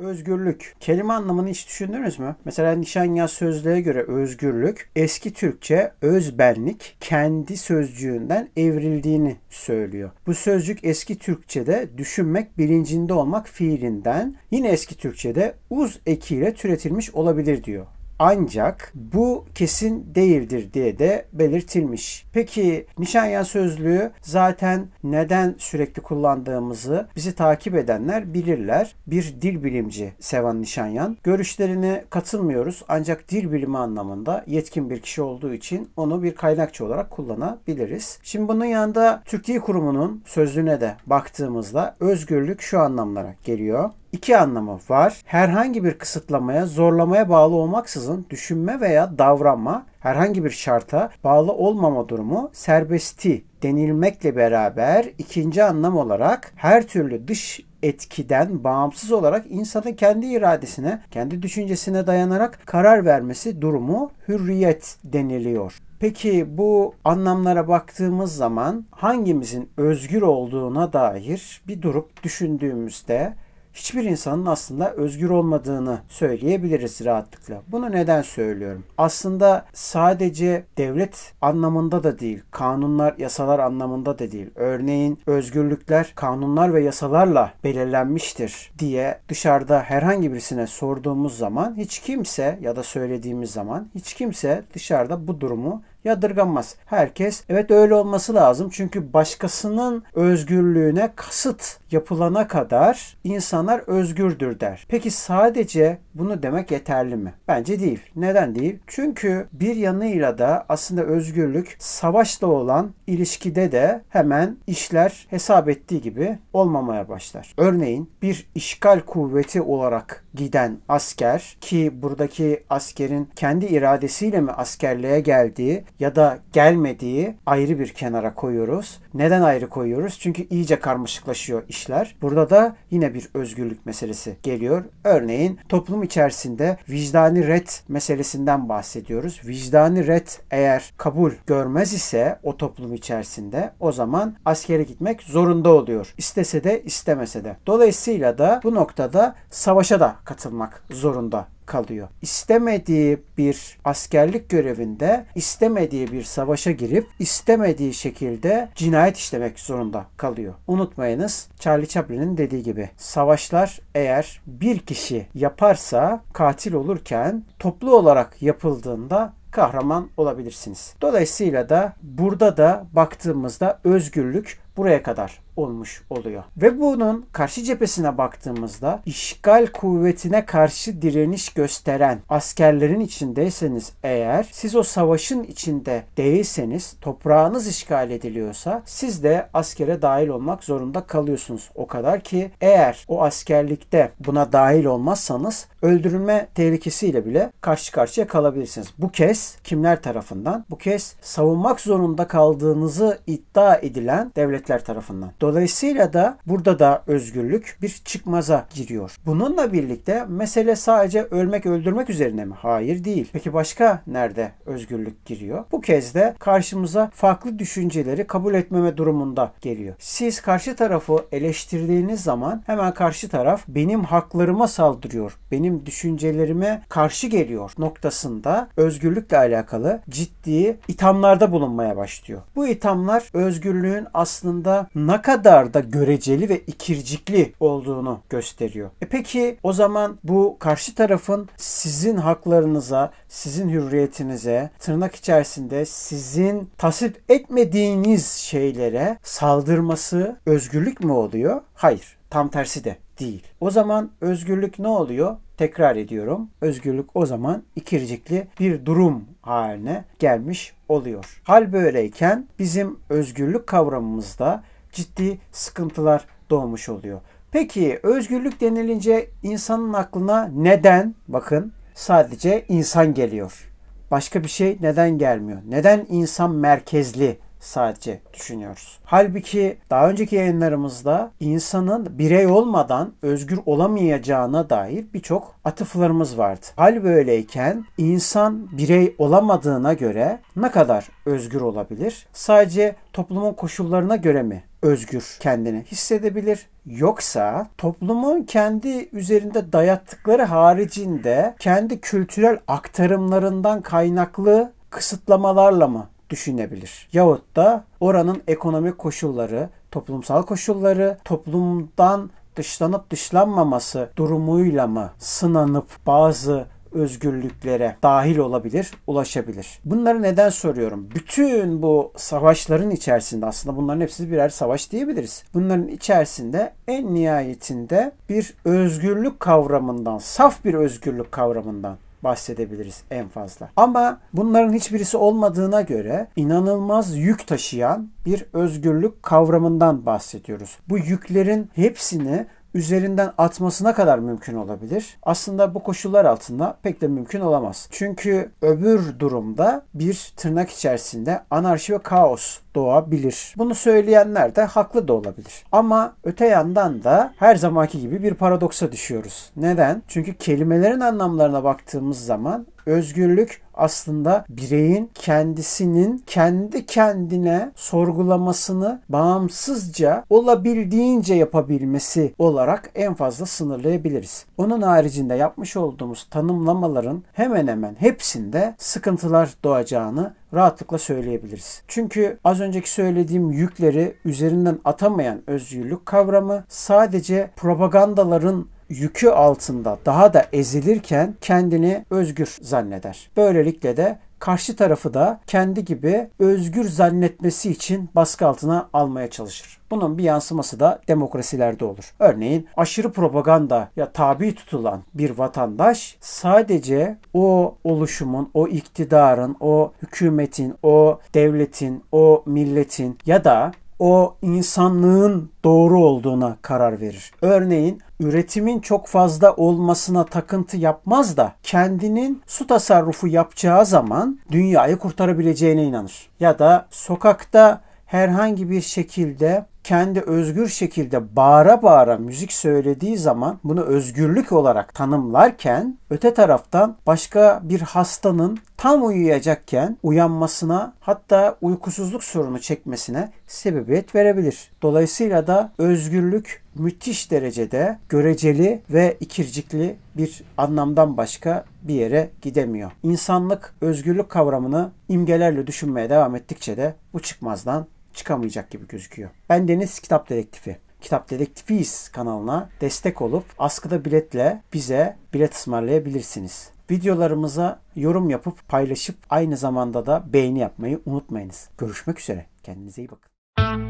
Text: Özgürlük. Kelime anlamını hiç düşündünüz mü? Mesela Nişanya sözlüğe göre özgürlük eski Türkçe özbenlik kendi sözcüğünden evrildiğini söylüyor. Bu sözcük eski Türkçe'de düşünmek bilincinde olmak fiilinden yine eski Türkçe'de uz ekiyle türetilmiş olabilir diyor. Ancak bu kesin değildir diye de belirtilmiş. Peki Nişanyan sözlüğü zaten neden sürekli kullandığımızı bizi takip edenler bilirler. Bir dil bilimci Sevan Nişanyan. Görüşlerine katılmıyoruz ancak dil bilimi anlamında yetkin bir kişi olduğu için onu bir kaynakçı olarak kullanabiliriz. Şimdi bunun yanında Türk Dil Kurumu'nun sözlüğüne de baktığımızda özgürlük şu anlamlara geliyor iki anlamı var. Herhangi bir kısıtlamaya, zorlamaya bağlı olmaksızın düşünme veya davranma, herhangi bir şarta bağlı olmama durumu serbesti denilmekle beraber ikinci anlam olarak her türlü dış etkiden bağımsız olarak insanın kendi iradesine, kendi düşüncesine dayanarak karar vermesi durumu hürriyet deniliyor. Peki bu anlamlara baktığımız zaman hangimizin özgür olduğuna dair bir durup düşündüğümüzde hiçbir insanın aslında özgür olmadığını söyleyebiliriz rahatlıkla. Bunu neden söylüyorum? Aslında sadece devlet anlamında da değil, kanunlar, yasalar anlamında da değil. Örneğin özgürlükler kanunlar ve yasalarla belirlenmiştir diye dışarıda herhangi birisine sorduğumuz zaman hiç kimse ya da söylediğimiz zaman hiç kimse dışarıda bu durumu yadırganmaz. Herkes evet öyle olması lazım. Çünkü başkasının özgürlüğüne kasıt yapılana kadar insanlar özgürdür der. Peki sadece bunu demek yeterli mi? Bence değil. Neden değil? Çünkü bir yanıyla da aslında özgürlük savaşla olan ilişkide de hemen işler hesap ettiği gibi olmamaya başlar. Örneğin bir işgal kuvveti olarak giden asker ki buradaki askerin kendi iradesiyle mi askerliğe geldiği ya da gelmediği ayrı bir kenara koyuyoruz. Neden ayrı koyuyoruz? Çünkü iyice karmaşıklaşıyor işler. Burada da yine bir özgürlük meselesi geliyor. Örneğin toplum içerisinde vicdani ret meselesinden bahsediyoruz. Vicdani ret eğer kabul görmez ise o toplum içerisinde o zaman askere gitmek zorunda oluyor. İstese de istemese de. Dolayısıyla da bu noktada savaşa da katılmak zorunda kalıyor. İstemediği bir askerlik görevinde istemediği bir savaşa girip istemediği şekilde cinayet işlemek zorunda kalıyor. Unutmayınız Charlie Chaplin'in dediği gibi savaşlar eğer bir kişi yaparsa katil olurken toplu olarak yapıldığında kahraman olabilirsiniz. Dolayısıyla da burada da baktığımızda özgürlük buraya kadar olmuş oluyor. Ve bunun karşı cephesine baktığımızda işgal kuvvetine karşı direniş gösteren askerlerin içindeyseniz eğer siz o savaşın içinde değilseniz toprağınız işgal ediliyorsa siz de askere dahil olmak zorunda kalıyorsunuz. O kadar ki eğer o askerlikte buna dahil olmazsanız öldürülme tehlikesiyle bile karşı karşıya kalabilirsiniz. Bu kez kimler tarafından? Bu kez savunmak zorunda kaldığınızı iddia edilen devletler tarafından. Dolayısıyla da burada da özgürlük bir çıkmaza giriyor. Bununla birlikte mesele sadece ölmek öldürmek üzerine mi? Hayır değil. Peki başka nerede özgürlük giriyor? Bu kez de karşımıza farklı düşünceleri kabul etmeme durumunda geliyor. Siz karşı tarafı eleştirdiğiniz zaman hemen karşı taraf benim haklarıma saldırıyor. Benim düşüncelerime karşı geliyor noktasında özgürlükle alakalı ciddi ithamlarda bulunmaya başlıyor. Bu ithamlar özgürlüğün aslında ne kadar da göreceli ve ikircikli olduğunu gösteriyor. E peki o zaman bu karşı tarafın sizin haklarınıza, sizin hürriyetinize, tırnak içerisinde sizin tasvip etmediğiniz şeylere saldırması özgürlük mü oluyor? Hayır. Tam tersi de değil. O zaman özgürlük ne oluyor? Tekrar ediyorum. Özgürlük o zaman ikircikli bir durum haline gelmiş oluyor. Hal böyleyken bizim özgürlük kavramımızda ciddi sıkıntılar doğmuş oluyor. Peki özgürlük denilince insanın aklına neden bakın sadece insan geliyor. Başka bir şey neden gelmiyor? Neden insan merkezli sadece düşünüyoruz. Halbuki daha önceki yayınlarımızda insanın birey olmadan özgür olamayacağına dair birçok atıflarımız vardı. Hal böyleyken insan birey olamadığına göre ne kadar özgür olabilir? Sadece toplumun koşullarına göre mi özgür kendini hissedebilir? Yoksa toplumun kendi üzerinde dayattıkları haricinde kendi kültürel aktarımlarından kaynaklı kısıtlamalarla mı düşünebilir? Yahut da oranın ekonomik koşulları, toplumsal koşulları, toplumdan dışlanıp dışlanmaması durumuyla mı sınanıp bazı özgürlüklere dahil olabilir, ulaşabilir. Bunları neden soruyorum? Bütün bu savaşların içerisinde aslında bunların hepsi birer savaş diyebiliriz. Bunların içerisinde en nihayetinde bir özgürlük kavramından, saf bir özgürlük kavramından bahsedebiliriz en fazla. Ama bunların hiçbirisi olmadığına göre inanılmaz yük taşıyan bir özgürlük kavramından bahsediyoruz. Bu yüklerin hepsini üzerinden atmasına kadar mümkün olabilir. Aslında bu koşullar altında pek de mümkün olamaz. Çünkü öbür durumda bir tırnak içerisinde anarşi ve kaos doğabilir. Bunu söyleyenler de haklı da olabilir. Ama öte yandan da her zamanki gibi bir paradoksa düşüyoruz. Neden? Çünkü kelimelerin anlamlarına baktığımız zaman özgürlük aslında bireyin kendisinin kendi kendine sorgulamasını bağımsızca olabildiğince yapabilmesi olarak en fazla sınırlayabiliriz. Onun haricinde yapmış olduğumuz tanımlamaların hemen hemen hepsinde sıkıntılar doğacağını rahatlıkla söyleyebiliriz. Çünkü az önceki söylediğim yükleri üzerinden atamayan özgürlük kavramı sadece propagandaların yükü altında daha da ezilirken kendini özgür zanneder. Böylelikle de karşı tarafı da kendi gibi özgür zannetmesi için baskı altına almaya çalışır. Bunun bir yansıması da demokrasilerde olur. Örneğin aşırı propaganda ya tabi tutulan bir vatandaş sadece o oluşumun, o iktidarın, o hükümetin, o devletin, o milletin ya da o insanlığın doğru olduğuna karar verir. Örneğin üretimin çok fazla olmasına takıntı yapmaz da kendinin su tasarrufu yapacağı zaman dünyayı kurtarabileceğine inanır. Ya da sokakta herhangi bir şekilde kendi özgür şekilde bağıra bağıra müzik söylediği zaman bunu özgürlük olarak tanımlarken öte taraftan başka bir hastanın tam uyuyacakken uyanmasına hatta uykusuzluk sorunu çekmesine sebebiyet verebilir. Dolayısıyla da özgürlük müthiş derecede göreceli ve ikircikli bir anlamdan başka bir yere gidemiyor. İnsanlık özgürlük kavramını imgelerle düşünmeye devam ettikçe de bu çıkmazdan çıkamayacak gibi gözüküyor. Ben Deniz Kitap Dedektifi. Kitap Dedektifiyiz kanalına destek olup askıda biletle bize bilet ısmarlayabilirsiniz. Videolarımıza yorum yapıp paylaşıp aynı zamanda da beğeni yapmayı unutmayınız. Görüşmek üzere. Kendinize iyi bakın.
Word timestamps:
Özgürlük. 0.00 0.74
Kelime 0.80 1.12
anlamını 1.12 1.48
hiç 1.48 1.66
düşündünüz 1.66 2.18
mü? 2.18 2.36
Mesela 2.44 2.72
Nişanya 2.72 3.28
sözlüğe 3.28 3.80
göre 3.80 4.02
özgürlük 4.02 4.90
eski 4.96 5.32
Türkçe 5.32 5.92
özbenlik 6.02 6.96
kendi 7.00 7.56
sözcüğünden 7.56 8.48
evrildiğini 8.56 9.36
söylüyor. 9.50 10.10
Bu 10.26 10.34
sözcük 10.34 10.84
eski 10.84 11.18
Türkçe'de 11.18 11.88
düşünmek 11.96 12.58
bilincinde 12.58 13.12
olmak 13.12 13.48
fiilinden 13.48 14.34
yine 14.50 14.68
eski 14.68 14.96
Türkçe'de 14.96 15.54
uz 15.70 16.00
ekiyle 16.06 16.54
türetilmiş 16.54 17.14
olabilir 17.14 17.64
diyor. 17.64 17.86
Ancak 18.22 18.92
bu 18.94 19.44
kesin 19.54 20.14
değildir 20.14 20.72
diye 20.72 20.98
de 20.98 21.26
belirtilmiş. 21.32 22.26
Peki 22.32 22.86
Nişanyan 22.98 23.42
sözlüğü 23.42 24.10
zaten 24.22 24.86
neden 25.04 25.54
sürekli 25.58 26.02
kullandığımızı 26.02 27.08
bizi 27.16 27.34
takip 27.34 27.74
edenler 27.74 28.34
bilirler. 28.34 28.94
Bir 29.06 29.34
dil 29.42 29.64
bilimci 29.64 30.12
Sevan 30.18 30.62
Nişanyan. 30.62 31.16
Görüşlerine 31.22 32.04
katılmıyoruz 32.10 32.82
ancak 32.88 33.28
dil 33.28 33.52
bilimi 33.52 33.78
anlamında 33.78 34.44
yetkin 34.46 34.90
bir 34.90 35.00
kişi 35.00 35.22
olduğu 35.22 35.54
için 35.54 35.88
onu 35.96 36.22
bir 36.22 36.34
kaynakçı 36.34 36.84
olarak 36.84 37.10
kullanabiliriz. 37.10 38.18
Şimdi 38.22 38.48
bunun 38.48 38.64
yanında 38.64 39.22
Türk 39.24 39.46
Dil 39.46 39.60
Kurumu'nun 39.60 40.22
sözlüğüne 40.26 40.80
de 40.80 40.96
baktığımızda 41.06 41.96
özgürlük 42.00 42.60
şu 42.60 42.80
anlamlara 42.80 43.34
geliyor 43.44 43.90
iki 44.12 44.36
anlamı 44.36 44.78
var. 44.88 45.22
Herhangi 45.24 45.84
bir 45.84 45.98
kısıtlamaya, 45.98 46.66
zorlamaya 46.66 47.28
bağlı 47.28 47.54
olmaksızın 47.54 48.26
düşünme 48.30 48.80
veya 48.80 49.18
davranma, 49.18 49.86
herhangi 50.00 50.44
bir 50.44 50.50
şarta 50.50 51.10
bağlı 51.24 51.52
olmama 51.52 52.08
durumu 52.08 52.50
serbesti 52.52 53.44
denilmekle 53.62 54.36
beraber 54.36 55.04
ikinci 55.18 55.64
anlam 55.64 55.96
olarak 55.96 56.52
her 56.56 56.86
türlü 56.86 57.28
dış 57.28 57.60
etkiden 57.82 58.64
bağımsız 58.64 59.12
olarak 59.12 59.44
insanın 59.48 59.92
kendi 59.92 60.26
iradesine, 60.26 61.02
kendi 61.10 61.42
düşüncesine 61.42 62.06
dayanarak 62.06 62.58
karar 62.66 63.04
vermesi 63.04 63.60
durumu 63.62 64.10
hürriyet 64.28 64.96
deniliyor. 65.04 65.78
Peki 66.00 66.58
bu 66.58 66.94
anlamlara 67.04 67.68
baktığımız 67.68 68.36
zaman 68.36 68.84
hangimizin 68.90 69.70
özgür 69.76 70.22
olduğuna 70.22 70.92
dair 70.92 71.62
bir 71.68 71.82
durup 71.82 72.22
düşündüğümüzde 72.22 73.34
hiçbir 73.80 74.04
insanın 74.04 74.46
aslında 74.46 74.92
özgür 74.92 75.30
olmadığını 75.30 75.98
söyleyebiliriz 76.08 77.04
rahatlıkla. 77.04 77.62
Bunu 77.68 77.92
neden 77.92 78.22
söylüyorum? 78.22 78.84
Aslında 78.98 79.66
sadece 79.72 80.64
devlet 80.78 81.32
anlamında 81.40 82.02
da 82.02 82.18
değil, 82.18 82.42
kanunlar, 82.50 83.14
yasalar 83.18 83.58
anlamında 83.58 84.18
da 84.18 84.32
değil. 84.32 84.50
Örneğin 84.54 85.18
özgürlükler 85.26 86.12
kanunlar 86.14 86.74
ve 86.74 86.82
yasalarla 86.82 87.52
belirlenmiştir 87.64 88.72
diye 88.78 89.18
dışarıda 89.28 89.80
herhangi 89.82 90.32
birisine 90.32 90.66
sorduğumuz 90.66 91.38
zaman 91.38 91.74
hiç 91.76 91.98
kimse 91.98 92.58
ya 92.62 92.76
da 92.76 92.82
söylediğimiz 92.82 93.50
zaman 93.50 93.88
hiç 93.94 94.14
kimse 94.14 94.62
dışarıda 94.74 95.26
bu 95.28 95.40
durumu 95.40 95.82
yadırganmaz. 96.04 96.76
Herkes 96.86 97.44
evet 97.48 97.70
öyle 97.70 97.94
olması 97.94 98.34
lazım. 98.34 98.70
Çünkü 98.72 99.12
başkasının 99.12 100.04
özgürlüğüne 100.14 101.10
kasıt 101.16 101.78
yapılana 101.90 102.48
kadar 102.48 103.16
insanlar 103.24 103.82
özgürdür 103.86 104.60
der. 104.60 104.86
Peki 104.88 105.10
sadece 105.10 105.98
bunu 106.14 106.42
demek 106.42 106.70
yeterli 106.70 107.16
mi? 107.16 107.34
Bence 107.48 107.80
değil. 107.80 108.00
Neden 108.16 108.54
değil? 108.54 108.78
Çünkü 108.86 109.48
bir 109.52 109.76
yanıyla 109.76 110.38
da 110.38 110.66
aslında 110.68 111.02
özgürlük 111.02 111.76
savaşla 111.78 112.46
olan 112.46 112.90
ilişkide 113.06 113.72
de 113.72 114.02
hemen 114.08 114.56
işler 114.66 115.26
hesap 115.30 115.68
ettiği 115.68 116.00
gibi 116.00 116.38
olmamaya 116.52 117.08
başlar. 117.08 117.54
Örneğin 117.56 118.10
bir 118.22 118.46
işgal 118.54 119.00
kuvveti 119.00 119.62
olarak 119.62 120.24
giden 120.34 120.78
asker 120.88 121.56
ki 121.60 122.02
buradaki 122.02 122.64
askerin 122.70 123.28
kendi 123.36 123.66
iradesiyle 123.66 124.40
mi 124.40 124.50
askerliğe 124.50 125.20
geldiği 125.20 125.84
ya 126.00 126.16
da 126.16 126.38
gelmediği 126.52 127.34
ayrı 127.46 127.78
bir 127.78 127.88
kenara 127.88 128.34
koyuyoruz. 128.34 129.00
Neden 129.14 129.42
ayrı 129.42 129.68
koyuyoruz? 129.68 130.18
Çünkü 130.20 130.46
iyice 130.50 130.80
karmaşıklaşıyor 130.80 131.62
işler. 131.68 132.16
Burada 132.22 132.50
da 132.50 132.76
yine 132.90 133.14
bir 133.14 133.28
özgürlük 133.34 133.86
meselesi 133.86 134.36
geliyor. 134.42 134.84
Örneğin 135.04 135.58
toplum 135.68 136.02
içerisinde 136.02 136.76
vicdani 136.88 137.46
ret 137.46 137.82
meselesinden 137.88 138.68
bahsediyoruz. 138.68 139.40
Vicdani 139.46 140.06
ret 140.06 140.40
eğer 140.50 140.92
kabul 140.96 141.32
görmez 141.46 141.92
ise 141.92 142.38
o 142.42 142.56
toplum 142.56 142.94
içerisinde 142.94 143.72
o 143.80 143.92
zaman 143.92 144.36
askere 144.44 144.82
gitmek 144.82 145.22
zorunda 145.22 145.68
oluyor. 145.68 146.14
İstese 146.18 146.64
de 146.64 146.82
istemese 146.82 147.44
de. 147.44 147.56
Dolayısıyla 147.66 148.38
da 148.38 148.60
bu 148.64 148.74
noktada 148.74 149.34
savaşa 149.50 150.00
da 150.00 150.16
katılmak 150.24 150.84
zorunda 150.90 151.46
kalıyor. 151.70 152.08
İstemediği 152.22 153.18
bir 153.38 153.78
askerlik 153.84 154.48
görevinde 154.48 155.26
istemediği 155.34 156.12
bir 156.12 156.22
savaşa 156.22 156.70
girip 156.70 157.06
istemediği 157.18 157.94
şekilde 157.94 158.68
cinayet 158.74 159.16
işlemek 159.16 159.60
zorunda 159.60 160.06
kalıyor. 160.16 160.54
Unutmayınız 160.66 161.48
Charlie 161.58 161.88
Chaplin'in 161.88 162.36
dediği 162.36 162.62
gibi 162.62 162.90
savaşlar 162.96 163.80
eğer 163.94 164.40
bir 164.46 164.78
kişi 164.78 165.26
yaparsa 165.34 166.22
katil 166.32 166.72
olurken 166.72 167.44
toplu 167.58 167.96
olarak 167.96 168.42
yapıldığında 168.42 169.32
kahraman 169.50 170.08
olabilirsiniz. 170.16 170.94
Dolayısıyla 171.02 171.68
da 171.68 171.92
burada 172.02 172.56
da 172.56 172.86
baktığımızda 172.92 173.80
özgürlük 173.84 174.58
buraya 174.76 175.02
kadar 175.02 175.40
olmuş 175.56 176.02
oluyor. 176.10 176.42
Ve 176.56 176.80
bunun 176.80 177.26
karşı 177.32 177.62
cephesine 177.62 178.18
baktığımızda 178.18 179.02
işgal 179.06 179.66
kuvvetine 179.66 180.46
karşı 180.46 181.02
direniş 181.02 181.48
gösteren 181.48 182.18
askerlerin 182.28 183.00
içindeyseniz 183.00 183.92
eğer 184.02 184.48
siz 184.52 184.76
o 184.76 184.82
savaşın 184.82 185.42
içinde 185.42 186.02
değilseniz 186.16 186.96
toprağınız 187.00 187.66
işgal 187.66 188.10
ediliyorsa 188.10 188.82
siz 188.84 189.22
de 189.22 189.48
askere 189.54 190.02
dahil 190.02 190.28
olmak 190.28 190.64
zorunda 190.64 191.00
kalıyorsunuz. 191.00 191.70
O 191.74 191.86
kadar 191.86 192.20
ki 192.20 192.50
eğer 192.60 193.04
o 193.08 193.22
askerlikte 193.22 194.12
buna 194.20 194.52
dahil 194.52 194.84
olmazsanız 194.84 195.66
öldürülme 195.82 196.48
tehlikesiyle 196.54 197.26
bile 197.26 197.52
karşı 197.60 197.92
karşıya 197.92 198.26
kalabilirsiniz. 198.26 198.88
Bu 198.98 199.10
kez 199.10 199.58
kimler 199.64 200.02
tarafından? 200.02 200.64
Bu 200.70 200.78
kez 200.78 201.16
savunmak 201.20 201.80
zorunda 201.80 202.26
kaldığınızı 202.26 203.18
iddia 203.26 203.76
edilen 203.76 204.30
devletler 204.60 204.84
tarafından. 204.84 205.32
Dolayısıyla 205.40 206.12
da 206.12 206.38
burada 206.46 206.78
da 206.78 207.02
özgürlük 207.06 207.78
bir 207.82 208.00
çıkmaza 208.04 208.66
giriyor. 208.74 209.16
Bununla 209.26 209.72
birlikte 209.72 210.24
mesele 210.28 210.76
sadece 210.76 211.22
ölmek 211.22 211.66
öldürmek 211.66 212.10
üzerine 212.10 212.44
mi? 212.44 212.54
Hayır 212.58 213.04
değil. 213.04 213.28
Peki 213.32 213.52
başka 213.52 214.02
nerede 214.06 214.52
özgürlük 214.66 215.26
giriyor? 215.26 215.64
Bu 215.72 215.80
kez 215.80 216.14
de 216.14 216.34
karşımıza 216.38 217.10
farklı 217.14 217.58
düşünceleri 217.58 218.26
kabul 218.26 218.54
etmeme 218.54 218.96
durumunda 218.96 219.52
geliyor. 219.60 219.94
Siz 219.98 220.40
karşı 220.40 220.76
tarafı 220.76 221.24
eleştirdiğiniz 221.32 222.20
zaman 222.20 222.62
hemen 222.66 222.94
karşı 222.94 223.28
taraf 223.28 223.64
benim 223.68 224.04
haklarıma 224.04 224.68
saldırıyor. 224.68 225.38
Benim 225.52 225.86
düşüncelerime 225.86 226.82
karşı 226.88 227.26
geliyor 227.26 227.72
noktasında 227.78 228.68
özgürlükle 228.76 229.38
alakalı 229.38 230.00
ciddi 230.10 230.78
ithamlarda 230.88 231.52
bulunmaya 231.52 231.96
başlıyor. 231.96 232.40
Bu 232.56 232.68
ithamlar 232.68 233.30
özgürlüğün 233.32 234.06
aslında 234.50 234.88
ne 234.94 235.22
kadar 235.22 235.74
da 235.74 235.80
göreceli 235.80 236.48
ve 236.48 236.58
ikircikli 236.58 237.52
olduğunu 237.60 238.20
gösteriyor. 238.30 238.90
E 239.02 239.06
peki 239.06 239.56
o 239.62 239.72
zaman 239.72 240.18
bu 240.24 240.56
karşı 240.58 240.94
tarafın 240.94 241.48
sizin 241.56 242.16
haklarınıza, 242.16 243.10
sizin 243.28 243.68
hürriyetinize, 243.68 244.70
tırnak 244.78 245.14
içerisinde 245.14 245.84
sizin 245.84 246.70
tasvip 246.78 247.30
etmediğiniz 247.30 248.26
şeylere 248.26 249.18
saldırması 249.22 250.36
özgürlük 250.46 251.04
mü 251.04 251.12
oluyor? 251.12 251.62
Hayır. 251.74 252.16
Tam 252.30 252.48
tersi 252.48 252.84
de 252.84 252.96
değil. 253.20 253.42
O 253.60 253.70
zaman 253.70 254.10
özgürlük 254.20 254.78
ne 254.78 254.88
oluyor? 254.88 255.36
Tekrar 255.60 255.96
ediyorum. 255.96 256.50
Özgürlük 256.60 257.16
o 257.16 257.26
zaman 257.26 257.62
ikircikli 257.76 258.48
bir 258.60 258.86
durum 258.86 259.24
haline 259.42 260.04
gelmiş 260.18 260.72
oluyor. 260.88 261.40
Hal 261.44 261.72
böyleyken 261.72 262.48
bizim 262.58 262.98
özgürlük 263.08 263.66
kavramımızda 263.66 264.62
ciddi 264.92 265.38
sıkıntılar 265.52 266.24
doğmuş 266.50 266.88
oluyor. 266.88 267.20
Peki 267.50 268.00
özgürlük 268.02 268.60
denilince 268.60 269.28
insanın 269.42 269.92
aklına 269.92 270.50
neden 270.54 271.14
bakın 271.28 271.72
sadece 271.94 272.64
insan 272.68 273.14
geliyor. 273.14 273.70
Başka 274.10 274.42
bir 274.42 274.48
şey 274.48 274.78
neden 274.80 275.18
gelmiyor? 275.18 275.58
Neden 275.68 276.06
insan 276.08 276.50
merkezli 276.50 277.38
sadece 277.60 278.20
düşünüyoruz. 278.34 278.98
Halbuki 279.04 279.78
daha 279.90 280.10
önceki 280.10 280.36
yayınlarımızda 280.36 281.30
insanın 281.40 282.18
birey 282.18 282.46
olmadan 282.46 283.12
özgür 283.22 283.60
olamayacağına 283.66 284.70
dair 284.70 285.04
birçok 285.14 285.54
atıflarımız 285.64 286.38
vardı. 286.38 286.66
Hal 286.76 287.04
böyleyken 287.04 287.84
insan 287.98 288.78
birey 288.78 289.14
olamadığına 289.18 289.92
göre 289.92 290.38
ne 290.56 290.70
kadar 290.70 291.08
özgür 291.26 291.60
olabilir? 291.60 292.26
Sadece 292.32 292.96
toplumun 293.12 293.52
koşullarına 293.52 294.16
göre 294.16 294.42
mi 294.42 294.64
özgür 294.82 295.36
kendini 295.40 295.84
hissedebilir? 295.84 296.66
Yoksa 296.86 297.66
toplumun 297.78 298.42
kendi 298.42 299.08
üzerinde 299.12 299.72
dayattıkları 299.72 300.42
haricinde 300.42 301.54
kendi 301.58 302.00
kültürel 302.00 302.58
aktarımlarından 302.68 303.80
kaynaklı 303.80 304.72
kısıtlamalarla 304.90 305.88
mı 305.88 306.08
düşünebilir? 306.30 307.08
Yahut 307.12 307.56
da 307.56 307.84
oranın 308.00 308.42
ekonomik 308.48 308.98
koşulları, 308.98 309.68
toplumsal 309.90 310.42
koşulları, 310.42 311.18
toplumdan 311.24 312.30
dışlanıp 312.56 313.10
dışlanmaması 313.10 314.10
durumuyla 314.16 314.86
mı 314.86 315.10
sınanıp 315.18 315.86
bazı 316.06 316.66
özgürlüklere 316.92 317.96
dahil 318.02 318.38
olabilir, 318.38 318.90
ulaşabilir. 319.06 319.78
Bunları 319.84 320.22
neden 320.22 320.48
soruyorum? 320.48 321.08
Bütün 321.14 321.82
bu 321.82 322.12
savaşların 322.16 322.90
içerisinde 322.90 323.46
aslında 323.46 323.76
bunların 323.76 324.00
hepsi 324.00 324.30
birer 324.30 324.48
savaş 324.48 324.92
diyebiliriz. 324.92 325.44
Bunların 325.54 325.88
içerisinde 325.88 326.72
en 326.88 327.14
nihayetinde 327.14 328.12
bir 328.28 328.54
özgürlük 328.64 329.40
kavramından, 329.40 330.18
saf 330.18 330.64
bir 330.64 330.74
özgürlük 330.74 331.32
kavramından 331.32 331.96
bahsedebiliriz 332.24 333.02
en 333.10 333.28
fazla. 333.28 333.70
Ama 333.76 334.20
bunların 334.32 334.72
hiçbirisi 334.72 335.16
olmadığına 335.16 335.80
göre 335.80 336.28
inanılmaz 336.36 337.16
yük 337.16 337.46
taşıyan 337.46 338.10
bir 338.26 338.46
özgürlük 338.52 339.22
kavramından 339.22 340.06
bahsediyoruz. 340.06 340.78
Bu 340.88 340.98
yüklerin 340.98 341.70
hepsini 341.74 342.46
üzerinden 342.74 343.32
atmasına 343.38 343.94
kadar 343.94 344.18
mümkün 344.18 344.54
olabilir. 344.54 345.18
Aslında 345.22 345.74
bu 345.74 345.82
koşullar 345.82 346.24
altında 346.24 346.76
pek 346.82 347.00
de 347.00 347.08
mümkün 347.08 347.40
olamaz. 347.40 347.88
Çünkü 347.90 348.50
öbür 348.62 349.18
durumda 349.18 349.82
bir 349.94 350.32
tırnak 350.36 350.70
içerisinde 350.70 351.40
anarşi 351.50 351.92
ve 351.94 351.98
kaos 351.98 352.58
doğabilir. 352.74 353.54
Bunu 353.58 353.74
söyleyenler 353.74 354.56
de 354.56 354.64
haklı 354.64 355.08
da 355.08 355.12
olabilir. 355.12 355.64
Ama 355.72 356.12
öte 356.24 356.46
yandan 356.46 357.04
da 357.04 357.34
her 357.36 357.56
zamanki 357.56 358.00
gibi 358.00 358.22
bir 358.22 358.34
paradoksa 358.34 358.92
düşüyoruz. 358.92 359.50
Neden? 359.56 360.02
Çünkü 360.08 360.34
kelimelerin 360.34 361.00
anlamlarına 361.00 361.64
baktığımız 361.64 362.24
zaman 362.24 362.66
özgürlük 362.86 363.62
aslında 363.80 364.44
bireyin 364.48 365.10
kendisinin 365.14 366.22
kendi 366.26 366.86
kendine 366.86 367.72
sorgulamasını 367.74 369.00
bağımsızca 369.08 370.24
olabildiğince 370.30 371.34
yapabilmesi 371.34 372.34
olarak 372.38 372.90
en 372.94 373.14
fazla 373.14 373.46
sınırlayabiliriz. 373.46 374.46
Onun 374.58 374.82
haricinde 374.82 375.34
yapmış 375.34 375.76
olduğumuz 375.76 376.26
tanımlamaların 376.30 377.22
hemen 377.32 377.68
hemen 377.68 377.96
hepsinde 377.98 378.74
sıkıntılar 378.78 379.54
doğacağını 379.64 380.34
rahatlıkla 380.54 380.98
söyleyebiliriz. 380.98 381.82
Çünkü 381.88 382.38
az 382.44 382.60
önceki 382.60 382.90
söylediğim 382.90 383.50
yükleri 383.50 384.16
üzerinden 384.24 384.78
atamayan 384.84 385.40
özgürlük 385.46 386.06
kavramı 386.06 386.64
sadece 386.68 387.50
propagandaların 387.56 388.66
yükü 388.90 389.28
altında 389.28 389.98
daha 390.06 390.34
da 390.34 390.46
ezilirken 390.52 391.34
kendini 391.40 392.04
özgür 392.10 392.58
zanneder. 392.62 393.30
Böylelikle 393.36 393.96
de 393.96 394.18
karşı 394.40 394.76
tarafı 394.76 395.14
da 395.14 395.40
kendi 395.46 395.84
gibi 395.84 396.30
özgür 396.38 396.84
zannetmesi 396.84 397.70
için 397.70 398.10
baskı 398.14 398.46
altına 398.46 398.88
almaya 398.92 399.30
çalışır. 399.30 399.80
Bunun 399.90 400.18
bir 400.18 400.22
yansıması 400.24 400.80
da 400.80 401.00
demokrasilerde 401.08 401.84
olur. 401.84 402.14
Örneğin 402.18 402.68
aşırı 402.76 403.12
propaganda 403.12 403.88
ya 403.96 404.12
tabi 404.12 404.54
tutulan 404.54 405.02
bir 405.14 405.30
vatandaş 405.30 406.16
sadece 406.20 407.18
o 407.34 407.74
oluşumun, 407.84 408.50
o 408.54 408.68
iktidarın, 408.68 409.56
o 409.60 409.92
hükümetin, 410.02 410.74
o 410.82 411.20
devletin, 411.34 412.04
o 412.12 412.42
milletin 412.46 413.18
ya 413.26 413.44
da 413.44 413.72
o 414.00 414.36
insanlığın 414.42 415.50
doğru 415.64 416.04
olduğuna 416.04 416.56
karar 416.62 417.00
verir. 417.00 417.32
Örneğin 417.42 418.00
üretimin 418.20 418.80
çok 418.80 419.06
fazla 419.06 419.52
olmasına 419.54 420.24
takıntı 420.24 420.76
yapmaz 420.76 421.36
da 421.36 421.52
kendinin 421.62 422.42
su 422.46 422.66
tasarrufu 422.66 423.28
yapacağı 423.28 423.86
zaman 423.86 424.38
dünyayı 424.50 424.96
kurtarabileceğine 424.96 425.84
inanır. 425.84 426.28
Ya 426.40 426.58
da 426.58 426.86
sokakta 426.90 427.80
herhangi 428.06 428.70
bir 428.70 428.80
şekilde 428.80 429.64
kendi 429.90 430.20
özgür 430.20 430.68
şekilde 430.68 431.36
bağıra 431.36 431.82
bağıra 431.82 432.16
müzik 432.16 432.52
söylediği 432.52 433.18
zaman 433.18 433.58
bunu 433.64 433.82
özgürlük 433.82 434.52
olarak 434.52 434.94
tanımlarken 434.94 435.98
öte 436.10 436.34
taraftan 436.34 436.96
başka 437.06 437.60
bir 437.62 437.80
hastanın 437.80 438.58
tam 438.76 439.06
uyuyacakken 439.06 439.96
uyanmasına 440.02 440.92
hatta 441.00 441.56
uykusuzluk 441.60 442.24
sorunu 442.24 442.60
çekmesine 442.60 443.32
sebebiyet 443.46 444.14
verebilir. 444.14 444.70
Dolayısıyla 444.82 445.46
da 445.46 445.72
özgürlük 445.78 446.62
müthiş 446.74 447.30
derecede 447.30 447.98
göreceli 448.08 448.82
ve 448.90 449.16
ikircikli 449.20 449.96
bir 450.16 450.42
anlamdan 450.56 451.16
başka 451.16 451.64
bir 451.82 451.94
yere 451.94 452.30
gidemiyor. 452.42 452.90
İnsanlık 453.02 453.74
özgürlük 453.80 454.28
kavramını 454.28 454.90
imgelerle 455.08 455.66
düşünmeye 455.66 456.10
devam 456.10 456.36
ettikçe 456.36 456.76
de 456.76 456.94
bu 457.12 457.20
çıkmazdan 457.20 457.86
çıkamayacak 458.14 458.70
gibi 458.70 458.86
gözüküyor. 458.88 459.30
Ben 459.48 459.68
Deniz 459.68 460.00
Kitap 460.00 460.28
Dedektifi. 460.28 460.76
Kitap 461.00 461.30
Dedektifiyiz 461.30 462.08
kanalına 462.08 462.68
destek 462.80 463.22
olup 463.22 463.44
askıda 463.58 464.04
biletle 464.04 464.62
bize 464.72 465.16
bilet 465.34 465.54
ısmarlayabilirsiniz. 465.54 466.70
Videolarımıza 466.90 467.80
yorum 467.96 468.30
yapıp 468.30 468.68
paylaşıp 468.68 469.16
aynı 469.30 469.56
zamanda 469.56 470.06
da 470.06 470.24
beğeni 470.32 470.58
yapmayı 470.58 471.00
unutmayınız. 471.06 471.68
Görüşmek 471.78 472.20
üzere. 472.20 472.46
Kendinize 472.62 473.02
iyi 473.02 473.08
bakın. 473.10 473.89